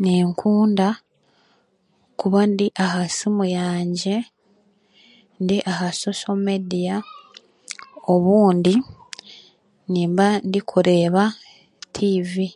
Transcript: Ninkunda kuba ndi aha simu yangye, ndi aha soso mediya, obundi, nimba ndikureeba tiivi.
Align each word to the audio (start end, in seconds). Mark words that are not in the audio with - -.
Ninkunda 0.00 0.88
kuba 2.18 2.40
ndi 2.52 2.66
aha 2.84 3.02
simu 3.16 3.44
yangye, 3.58 4.16
ndi 5.42 5.56
aha 5.70 5.88
soso 6.00 6.30
mediya, 6.46 6.96
obundi, 8.14 8.74
nimba 9.90 10.26
ndikureeba 10.48 11.24
tiivi. 11.94 12.48